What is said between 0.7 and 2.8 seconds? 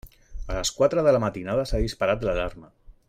quatre de la matinada s'ha disparat l'alarma.